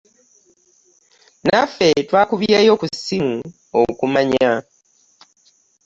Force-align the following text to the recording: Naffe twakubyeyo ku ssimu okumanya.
Naffe 1.45 1.87
twakubyeyo 2.07 2.73
ku 2.79 2.85
ssimu 2.93 3.35
okumanya. 3.81 4.51